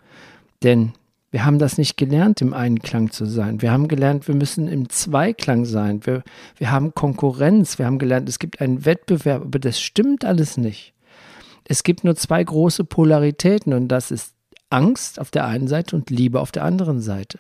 Denn 0.63 0.93
wir 1.31 1.45
haben 1.45 1.59
das 1.59 1.79
nicht 1.79 1.97
gelernt, 1.97 2.41
im 2.43 2.53
Einklang 2.53 3.11
zu 3.11 3.25
sein. 3.25 3.63
Wir 3.63 3.73
haben 3.73 3.89
gelernt, 3.89 4.29
wir 4.29 4.35
müssen 4.35 4.69
im 4.69 4.89
Zweiklang 4.91 5.65
sein. 5.65 6.05
Wir, 6.05 6.23
wir 6.57 6.71
haben 6.71 6.95
Konkurrenz. 6.95 7.79
Wir 7.79 7.87
haben 7.87 7.99
gelernt, 7.99 8.29
es 8.29 8.39
gibt 8.39 8.61
einen 8.61 8.85
Wettbewerb. 8.85 9.43
Aber 9.43 9.59
das 9.59 9.81
stimmt 9.81 10.25
alles 10.25 10.57
nicht. 10.57 10.93
Es 11.65 11.85
gibt 11.85 12.05
nur 12.05 12.17
zwei 12.17 12.43
große 12.43 12.85
Polaritäten 12.85 13.73
und 13.73 13.89
das 13.89 14.11
ist 14.11 14.35
Angst 14.69 15.21
auf 15.21 15.31
der 15.31 15.47
einen 15.47 15.69
Seite 15.69 15.97
und 15.97 16.11
Liebe 16.11 16.41
auf 16.41 16.53
der 16.53 16.65
anderen 16.65 17.01
Seite. 17.01 17.39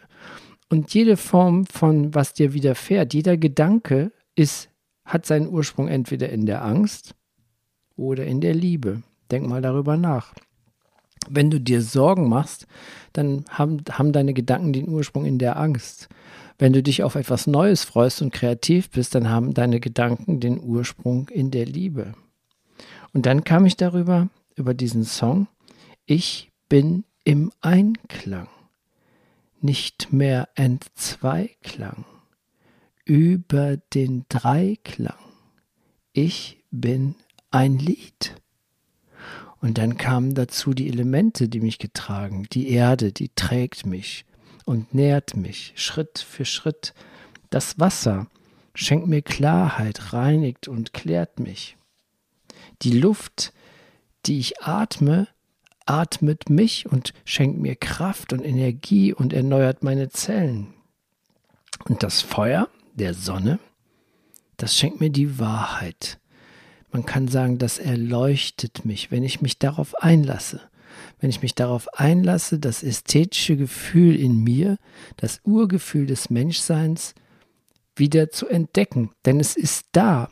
Und 0.70 0.94
jede 0.94 1.16
Form 1.16 1.66
von 1.66 2.14
was 2.14 2.32
dir 2.32 2.54
widerfährt, 2.54 3.12
jeder 3.12 3.36
Gedanke 3.36 4.12
ist 4.34 4.70
hat 5.04 5.26
seinen 5.26 5.48
Ursprung 5.48 5.88
entweder 5.88 6.28
in 6.28 6.46
der 6.46 6.64
Angst 6.64 7.14
oder 7.96 8.24
in 8.24 8.40
der 8.40 8.54
Liebe. 8.54 9.02
Denk 9.30 9.46
mal 9.46 9.62
darüber 9.62 9.96
nach. 9.96 10.34
Wenn 11.28 11.50
du 11.50 11.60
dir 11.60 11.82
Sorgen 11.82 12.28
machst, 12.28 12.66
dann 13.12 13.44
haben, 13.48 13.82
haben 13.90 14.12
deine 14.12 14.34
Gedanken 14.34 14.72
den 14.72 14.88
Ursprung 14.88 15.24
in 15.24 15.38
der 15.38 15.56
Angst. 15.56 16.08
Wenn 16.58 16.72
du 16.72 16.82
dich 16.82 17.02
auf 17.02 17.14
etwas 17.14 17.46
Neues 17.46 17.84
freust 17.84 18.22
und 18.22 18.32
kreativ 18.32 18.90
bist, 18.90 19.14
dann 19.14 19.28
haben 19.28 19.54
deine 19.54 19.80
Gedanken 19.80 20.40
den 20.40 20.60
Ursprung 20.60 21.28
in 21.28 21.50
der 21.50 21.66
Liebe. 21.66 22.14
Und 23.12 23.26
dann 23.26 23.44
kam 23.44 23.66
ich 23.66 23.76
darüber, 23.76 24.28
über 24.56 24.74
diesen 24.74 25.04
Song, 25.04 25.46
ich 26.06 26.50
bin 26.68 27.04
im 27.24 27.52
Einklang, 27.60 28.48
nicht 29.60 30.12
mehr 30.12 30.48
Entzweiklang 30.56 32.04
über 33.04 33.76
den 33.76 34.24
Dreiklang. 34.28 35.16
Ich 36.12 36.62
bin 36.70 37.14
ein 37.50 37.78
Lied. 37.78 38.34
Und 39.60 39.78
dann 39.78 39.96
kamen 39.96 40.34
dazu 40.34 40.74
die 40.74 40.88
Elemente, 40.88 41.48
die 41.48 41.60
mich 41.60 41.78
getragen. 41.78 42.46
Die 42.52 42.70
Erde, 42.70 43.12
die 43.12 43.30
trägt 43.34 43.86
mich 43.86 44.24
und 44.64 44.92
nährt 44.94 45.36
mich 45.36 45.72
Schritt 45.76 46.18
für 46.18 46.44
Schritt. 46.44 46.94
Das 47.50 47.78
Wasser 47.78 48.26
schenkt 48.74 49.06
mir 49.06 49.22
Klarheit, 49.22 50.12
reinigt 50.12 50.68
und 50.68 50.92
klärt 50.92 51.38
mich. 51.38 51.76
Die 52.82 52.98
Luft, 52.98 53.52
die 54.26 54.38
ich 54.38 54.62
atme, 54.62 55.28
atmet 55.86 56.50
mich 56.50 56.86
und 56.86 57.12
schenkt 57.24 57.60
mir 57.60 57.76
Kraft 57.76 58.32
und 58.32 58.44
Energie 58.44 59.12
und 59.12 59.32
erneuert 59.32 59.82
meine 59.82 60.08
Zellen. 60.08 60.74
Und 61.88 62.02
das 62.02 62.20
Feuer, 62.20 62.68
der 62.94 63.14
Sonne, 63.14 63.58
das 64.56 64.76
schenkt 64.76 65.00
mir 65.00 65.10
die 65.10 65.38
Wahrheit. 65.38 66.18
Man 66.92 67.06
kann 67.06 67.26
sagen, 67.26 67.58
das 67.58 67.78
erleuchtet 67.78 68.84
mich, 68.84 69.10
wenn 69.10 69.22
ich 69.22 69.40
mich 69.40 69.58
darauf 69.58 69.94
einlasse. 70.02 70.60
Wenn 71.20 71.30
ich 71.30 71.40
mich 71.40 71.54
darauf 71.54 71.88
einlasse, 71.94 72.58
das 72.58 72.82
ästhetische 72.82 73.56
Gefühl 73.56 74.14
in 74.14 74.44
mir, 74.44 74.76
das 75.16 75.40
Urgefühl 75.44 76.06
des 76.06 76.28
Menschseins 76.28 77.14
wieder 77.96 78.30
zu 78.30 78.46
entdecken. 78.46 79.10
Denn 79.24 79.40
es 79.40 79.56
ist 79.56 79.86
da. 79.92 80.28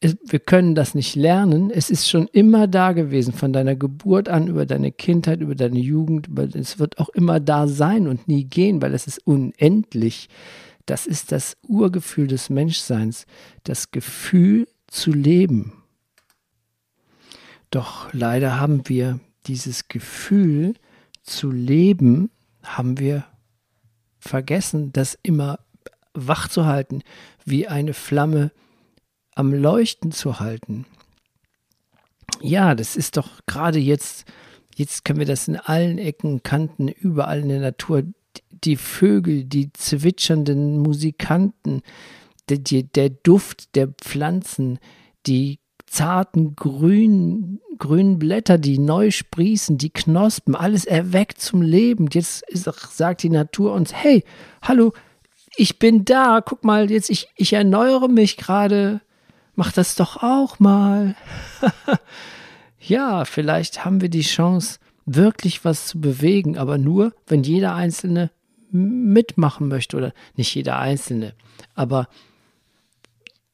Wir 0.00 0.38
können 0.38 0.74
das 0.74 0.94
nicht 0.94 1.14
lernen. 1.14 1.70
Es 1.70 1.90
ist 1.90 2.08
schon 2.08 2.28
immer 2.28 2.66
da 2.66 2.92
gewesen, 2.92 3.32
von 3.32 3.52
deiner 3.52 3.76
Geburt 3.76 4.28
an, 4.28 4.46
über 4.46 4.64
deine 4.64 4.92
Kindheit, 4.92 5.40
über 5.40 5.54
deine 5.54 5.78
Jugend. 5.78 6.28
Es 6.54 6.78
wird 6.78 6.98
auch 6.98 7.08
immer 7.10 7.40
da 7.40 7.66
sein 7.66 8.06
und 8.06 8.28
nie 8.28 8.44
gehen, 8.44 8.80
weil 8.80 8.94
es 8.94 9.06
ist 9.06 9.26
unendlich. 9.26 10.28
Das 10.86 11.06
ist 11.06 11.32
das 11.32 11.56
Urgefühl 11.62 12.28
des 12.28 12.48
Menschseins, 12.48 13.26
das 13.64 13.90
Gefühl 13.90 14.68
zu 14.86 15.12
leben. 15.12 15.82
Doch 17.70 18.12
leider 18.12 18.60
haben 18.60 18.88
wir 18.88 19.18
dieses 19.46 19.88
Gefühl 19.88 20.74
zu 21.22 21.50
leben, 21.50 22.30
haben 22.62 22.98
wir 22.98 23.24
vergessen, 24.18 24.92
das 24.92 25.18
immer 25.22 25.58
wach 26.14 26.48
zu 26.48 26.66
halten, 26.66 27.02
wie 27.44 27.68
eine 27.68 27.92
Flamme 27.92 28.52
am 29.34 29.52
Leuchten 29.52 30.12
zu 30.12 30.40
halten. 30.40 30.86
Ja, 32.40 32.74
das 32.74 32.96
ist 32.96 33.16
doch 33.16 33.40
gerade 33.46 33.78
jetzt, 33.78 34.24
jetzt 34.74 35.04
können 35.04 35.18
wir 35.18 35.26
das 35.26 35.48
in 35.48 35.56
allen 35.56 35.98
Ecken, 35.98 36.42
Kanten, 36.42 36.88
überall 36.88 37.40
in 37.40 37.48
der 37.48 37.60
Natur, 37.60 38.02
die 38.50 38.76
Vögel, 38.76 39.44
die 39.44 39.72
zwitschernden 39.72 40.78
Musikanten, 40.78 41.82
der, 42.48 42.58
der 42.58 43.10
Duft 43.10 43.74
der 43.74 43.88
Pflanzen, 43.88 44.78
die 45.26 45.58
zarten 45.86 46.56
grünen, 46.56 47.60
grünen 47.78 48.18
Blätter, 48.18 48.58
die 48.58 48.78
neu 48.78 49.10
sprießen, 49.10 49.78
die 49.78 49.90
Knospen, 49.90 50.54
alles 50.54 50.84
erweckt 50.84 51.40
zum 51.40 51.62
Leben. 51.62 52.08
Jetzt 52.12 52.42
ist, 52.48 52.68
sagt 52.96 53.22
die 53.22 53.30
Natur 53.30 53.72
uns, 53.72 53.94
hey, 53.94 54.24
hallo, 54.62 54.92
ich 55.56 55.78
bin 55.78 56.04
da, 56.04 56.42
guck 56.44 56.64
mal, 56.64 56.90
jetzt 56.90 57.10
ich, 57.10 57.28
ich 57.36 57.52
erneuere 57.52 58.08
mich 58.08 58.36
gerade, 58.36 59.00
mach 59.54 59.72
das 59.72 59.94
doch 59.94 60.22
auch 60.22 60.58
mal. 60.58 61.14
ja, 62.78 63.24
vielleicht 63.24 63.84
haben 63.84 64.00
wir 64.00 64.10
die 64.10 64.22
Chance, 64.22 64.78
wirklich 65.06 65.64
was 65.64 65.86
zu 65.86 66.00
bewegen, 66.00 66.58
aber 66.58 66.78
nur, 66.78 67.14
wenn 67.26 67.44
jeder 67.44 67.74
Einzelne 67.74 68.30
mitmachen 68.70 69.68
möchte 69.68 69.96
oder 69.96 70.12
nicht 70.36 70.54
jeder 70.54 70.78
Einzelne, 70.78 71.34
aber 71.74 72.08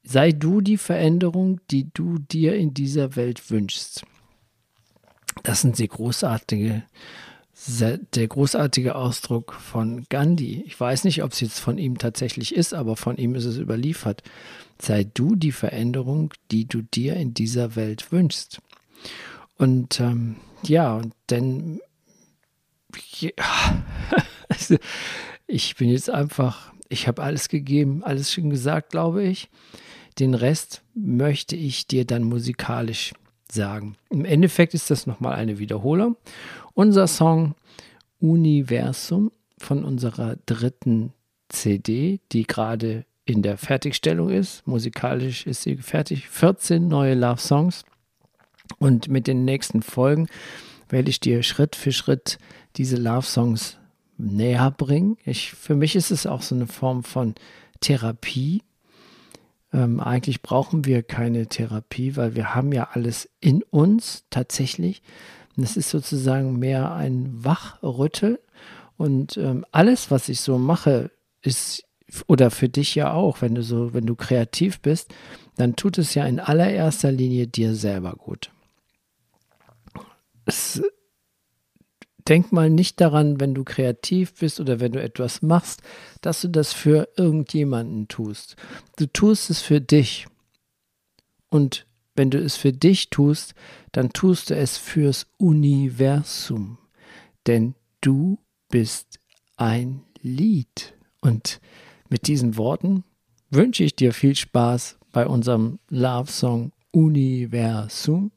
sei 0.03 0.33
du 0.33 0.61
die 0.61 0.79
Veränderung, 0.79 1.61
die 1.71 1.91
du 1.93 2.19
dir 2.19 2.57
in 2.57 2.75
dieser 2.75 3.15
Welt 3.15 3.51
wünschst. 3.51 4.05
Das 5.43 5.61
sind 5.61 5.79
die 5.79 5.89
großartige, 5.89 6.83
der 7.69 8.29
großartige 8.29 8.95
Ausdruck 8.95 9.53
von 9.55 10.05
Gandhi. 10.09 10.65
Ich 10.67 10.79
weiß 10.79 11.05
nicht, 11.05 11.23
ob 11.23 11.33
es 11.33 11.41
jetzt 11.41 11.61
von 11.61 11.79
ihm 11.79 11.99
tatsächlich 11.99 12.55
ist, 12.55 12.75
aber 12.75 12.97
von 12.97 13.17
ihm 13.17 13.35
ist 13.35 13.45
es 13.45 13.59
überliefert. 13.59 14.23
Sei 14.81 15.05
du 15.05 15.37
die 15.37 15.53
Veränderung, 15.53 16.33
die 16.51 16.67
du 16.67 16.83
dir 16.83 17.15
in 17.17 17.35
dieser 17.35 17.77
Welt 17.77 18.11
wünschst. 18.11 18.61
Und 19.57 20.01
ähm, 20.01 20.37
ja, 20.63 20.97
und 20.97 21.15
denn 21.31 21.81
ja, 23.21 23.31
also, 24.49 24.77
ich 25.47 25.77
bin 25.77 25.89
jetzt 25.89 26.11
einfach, 26.11 26.73
ich 26.89 27.09
habe 27.09 27.23
alles 27.23 27.49
gegeben, 27.49 28.03
alles 28.05 28.33
schon 28.33 28.51
gesagt, 28.51 28.91
glaube 28.91 29.23
ich. 29.25 29.49
Den 30.19 30.35
Rest 30.35 30.83
möchte 30.95 31.57
ich 31.57 31.87
dir 31.87 32.05
dann 32.05 32.23
musikalisch 32.23 33.15
sagen. 33.51 33.97
Im 34.11 34.25
Endeffekt 34.25 34.75
ist 34.75 34.91
das 34.91 35.07
nochmal 35.07 35.35
eine 35.35 35.59
Wiederholung. 35.59 36.17
Unser 36.75 37.07
Song 37.07 37.55
Universum 38.21 39.33
von 39.59 39.85
unserer 39.85 40.37
dritten 40.47 41.13
CD, 41.49 42.21
die 42.33 42.45
gerade 42.45 43.05
in 43.25 43.43
der 43.43 43.57
Fertigstellung 43.57 44.31
ist. 44.31 44.67
Musikalisch 44.67 45.47
ist 45.47 45.63
sie 45.63 45.77
fertig. 45.77 46.29
14 46.29 46.87
neue 46.87 47.15
Love 47.15 47.41
Songs. 47.41 47.85
Und 48.79 49.09
mit 49.09 49.27
den 49.27 49.45
nächsten 49.45 49.83
Folgen 49.83 50.29
werde 50.89 51.11
ich 51.11 51.21
dir 51.21 51.43
Schritt 51.43 51.77
für 51.77 51.93
Schritt 51.93 52.39
diese 52.77 52.97
Love 52.97 53.27
Songs 53.27 53.79
näher 54.19 54.71
bringen. 54.71 55.17
Ich, 55.25 55.53
für 55.53 55.75
mich 55.75 55.97
ist 55.97 56.11
es 56.11 56.27
auch 56.27 56.43
so 56.43 56.55
eine 56.55 56.67
Form 56.67 57.03
von 57.03 57.35
Therapie, 57.81 58.63
ähm, 59.73 60.01
eigentlich 60.01 60.43
brauchen 60.43 60.85
wir 60.85 61.03
keine 61.03 61.47
Therapie, 61.47 62.17
weil 62.17 62.35
wir 62.35 62.55
haben 62.55 62.73
ja 62.73 62.89
alles 62.93 63.31
in 63.41 63.63
uns 63.63 64.25
tatsächlich. 64.31 65.03
Und 65.57 65.65
es 65.65 65.77
ist 65.77 65.91
sozusagen 65.91 66.59
mehr 66.59 66.93
ein 66.95 67.45
Wachrüttel. 67.45 68.41
Und 68.97 69.37
ähm, 69.37 69.65
alles, 69.73 70.11
was 70.11 70.29
ich 70.29 70.41
so 70.41 70.59
mache, 70.59 71.11
ist, 71.41 71.85
oder 72.27 72.51
für 72.51 72.69
dich 72.69 72.95
ja 72.95 73.13
auch, 73.13 73.41
wenn 73.41 73.55
du 73.55 73.63
so, 73.63 73.95
wenn 73.95 74.07
du 74.07 74.15
kreativ 74.15 74.81
bist, 74.81 75.13
dann 75.57 75.77
tut 75.77 75.99
es 75.99 76.15
ja 76.15 76.27
in 76.27 76.41
allererster 76.41 77.11
Linie 77.11 77.47
dir 77.47 77.75
selber 77.75 78.13
gut. 78.13 78.51
Es 80.45 80.83
denk 82.29 82.53
mal 82.53 82.71
nicht 82.71 83.01
daran, 83.01 83.41
wenn 83.41 83.55
du 83.55 83.65
kreativ 83.65 84.35
bist 84.35 84.61
oder 84.61 84.81
wenn 84.81 84.93
du 84.93 85.03
etwas 85.03 85.43
machst, 85.43 85.83
dass 86.21 86.41
du 86.41 86.49
das 86.49 86.73
für 86.73 87.09
irgendjemanden 87.17 88.09
tust. 88.09 88.57
Du 88.97 89.07
tust 89.07 89.51
es 89.51 89.61
für 89.61 89.81
dich. 89.81 90.27
Und 91.49 91.87
wenn 92.15 92.31
du 92.31 92.39
es 92.39 92.57
für 92.57 92.73
dich 92.73 93.11
tust, 93.11 93.55
dann 93.93 94.13
tust 94.13 94.51
du 94.51 94.57
es 94.57 94.79
fürs 94.79 95.27
Universum. 95.39 96.79
Denn 97.47 97.75
du 98.01 98.39
bist 98.69 99.19
ein 99.57 100.03
Lied. 100.21 100.95
Und 101.21 101.61
mit 102.09 102.27
diesen 102.27 102.57
Worten 102.57 103.05
wünsche 103.51 103.85
ich 103.85 103.97
dir 103.97 104.13
viel 104.13 104.37
Spaß 104.37 104.99
bei 105.13 105.27
unserem 105.27 105.79
Love 105.89 106.31
Song 106.31 106.73
Universum. 106.91 108.33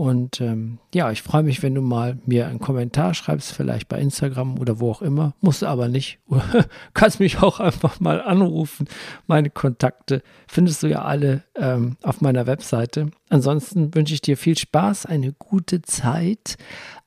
Und 0.00 0.40
ähm, 0.40 0.78
ja, 0.94 1.10
ich 1.10 1.20
freue 1.20 1.42
mich, 1.42 1.62
wenn 1.62 1.74
du 1.74 1.82
mal 1.82 2.16
mir 2.24 2.48
einen 2.48 2.58
Kommentar 2.58 3.12
schreibst, 3.12 3.52
vielleicht 3.52 3.86
bei 3.86 4.00
Instagram 4.00 4.58
oder 4.58 4.80
wo 4.80 4.90
auch 4.90 5.02
immer. 5.02 5.34
Musst 5.42 5.62
aber 5.62 5.88
nicht. 5.88 6.20
kannst 6.94 7.20
mich 7.20 7.42
auch 7.42 7.60
einfach 7.60 8.00
mal 8.00 8.22
anrufen. 8.22 8.88
Meine 9.26 9.50
Kontakte 9.50 10.22
findest 10.48 10.82
du 10.82 10.86
ja 10.86 11.02
alle 11.02 11.44
ähm, 11.54 11.98
auf 12.02 12.22
meiner 12.22 12.46
Webseite. 12.46 13.10
Ansonsten 13.28 13.94
wünsche 13.94 14.14
ich 14.14 14.22
dir 14.22 14.38
viel 14.38 14.56
Spaß, 14.56 15.04
eine 15.04 15.34
gute 15.34 15.82
Zeit, 15.82 16.56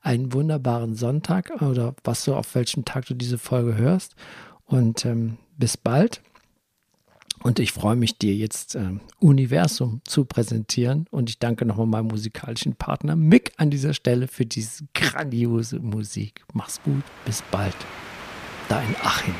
einen 0.00 0.32
wunderbaren 0.32 0.94
Sonntag 0.94 1.50
oder 1.62 1.96
was 2.04 2.24
du 2.24 2.36
auf 2.36 2.54
welchem 2.54 2.84
Tag 2.84 3.06
du 3.06 3.14
diese 3.14 3.38
Folge 3.38 3.76
hörst. 3.76 4.14
Und 4.66 5.04
ähm, 5.04 5.38
bis 5.58 5.76
bald. 5.76 6.22
Und 7.46 7.58
ich 7.58 7.72
freue 7.72 7.94
mich, 7.94 8.16
dir 8.16 8.34
jetzt 8.34 8.74
äh, 8.74 8.92
Universum 9.20 10.00
zu 10.04 10.24
präsentieren. 10.24 11.06
Und 11.10 11.28
ich 11.28 11.38
danke 11.38 11.66
nochmal 11.66 11.86
meinem 11.86 12.06
musikalischen 12.06 12.74
Partner 12.74 13.16
Mick 13.16 13.52
an 13.58 13.68
dieser 13.70 13.92
Stelle 13.92 14.28
für 14.28 14.46
diese 14.46 14.84
grandiose 14.94 15.78
Musik. 15.78 16.42
Mach's 16.54 16.80
gut, 16.82 17.04
bis 17.26 17.42
bald. 17.50 17.76
Dein 18.70 18.96
Achim. 19.02 19.34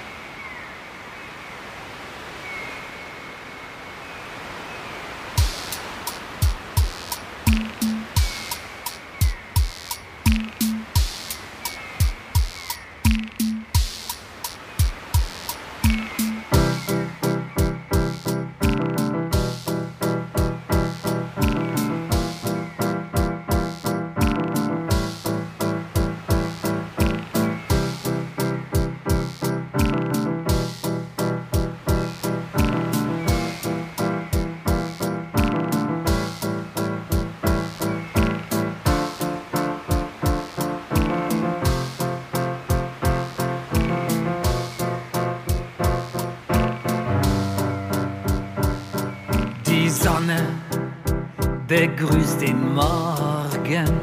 Begrüßt 51.74 52.40
den 52.40 52.72
Morgen. 52.72 54.00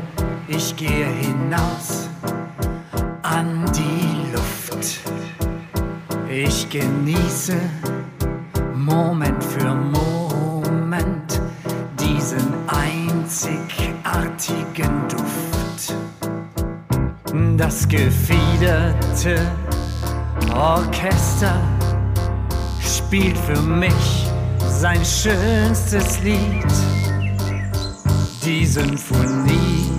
Ich 0.49 0.75
gehe 0.75 1.05
hinaus 1.05 2.10
an 3.21 3.63
die 3.73 4.34
Luft. 4.34 4.99
Ich 6.29 6.69
genieße 6.69 7.55
Moment 8.75 9.41
für 9.41 9.73
Moment 9.73 11.41
diesen 11.97 12.45
einzigartigen 12.67 15.07
Duft. 15.07 15.95
Das 17.55 17.88
gefiederte 17.88 19.49
Orchester 20.53 21.62
spielt 22.81 23.38
für 23.38 23.62
mich 23.62 24.27
sein 24.67 25.05
schönstes 25.05 26.21
Lied, 26.23 26.65
die 28.43 28.65
Symphonie 28.65 29.91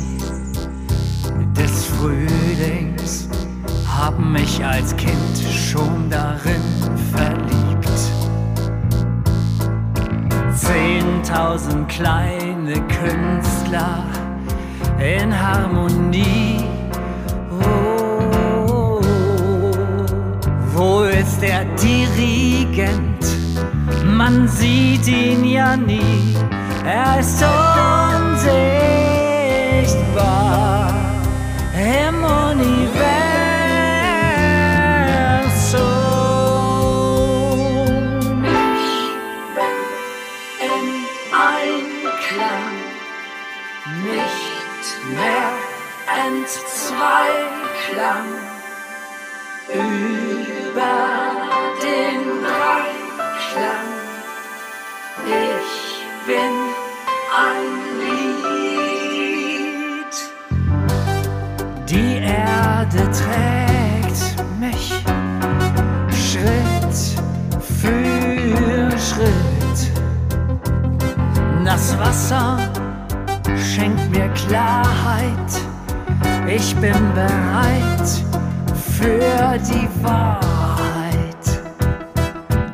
des 1.56 1.84
Frühlings 1.84 3.28
hab 3.86 4.18
mich 4.18 4.64
als 4.64 4.96
Kind 4.96 5.14
schon 5.48 6.10
darin 6.10 6.62
verliebt. 7.12 7.88
Zehntausend 10.54 11.88
kleine 11.88 12.80
Künstler 12.88 14.04
in 14.98 15.32
Harmonie. 15.38 16.64
Oh, 17.60 19.00
wo 20.74 21.02
ist 21.02 21.40
der 21.40 21.64
Dirigent? 21.76 23.24
Man 24.04 24.48
sieht 24.48 25.06
ihn 25.06 25.44
ja 25.44 25.76
nie. 25.76 26.36
Er 26.84 27.20
ist 27.20 27.38
so 27.38 28.01
sichtbar. 29.82 30.81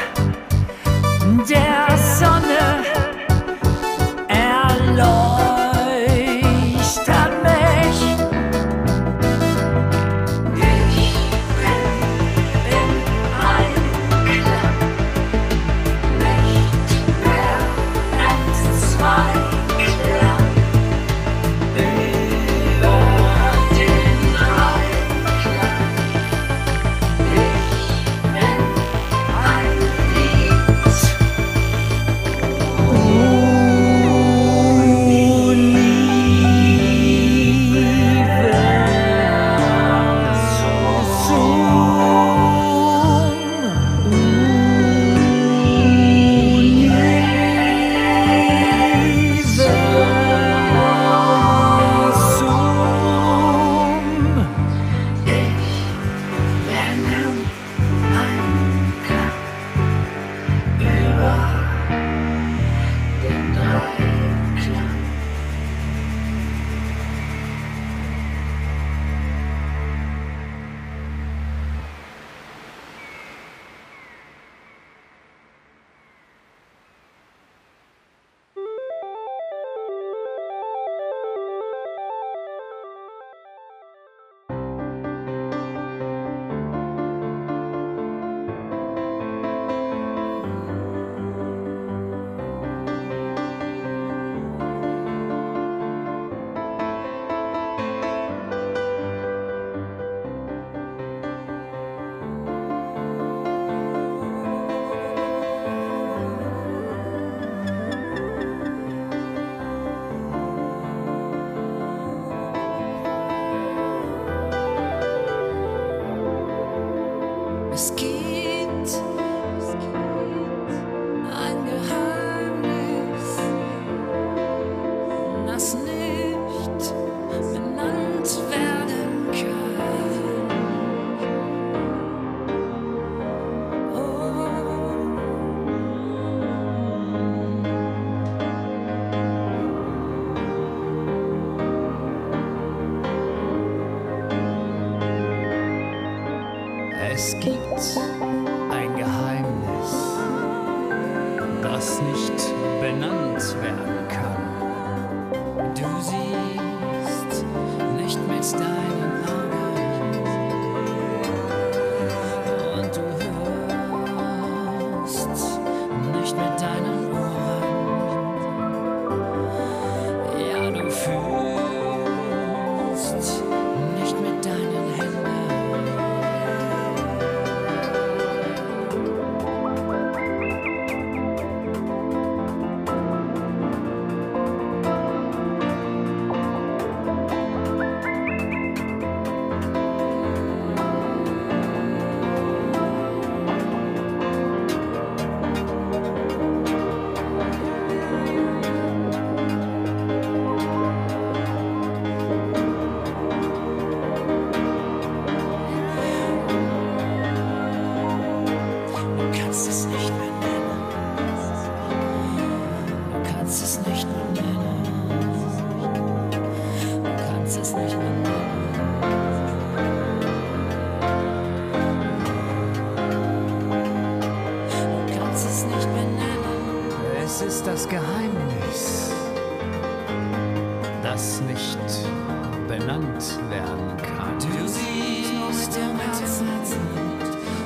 Benannt 232.78 233.38
werden 233.50 233.96
kann? 233.96 234.38
Du 234.38 234.68
siehst 234.68 235.76
im 235.76 235.98
Herzen, 235.98 236.48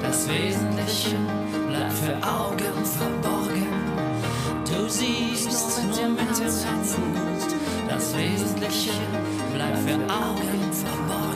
das 0.03 0.29
Wesentliche 0.29 1.17
bleibt 1.69 1.93
für 1.93 2.17
Augen 2.27 2.85
verborgen. 2.85 3.67
Du 4.65 4.89
siehst 4.89 5.47
nur 5.47 5.87
mit 5.87 5.99
dem 5.99 6.17
Herzen, 6.17 6.99
das 7.89 8.17
Wesentliche 8.17 8.93
bleibt 9.55 9.79
für 9.79 9.99
Augen 10.13 10.73
verborgen, 10.73 11.28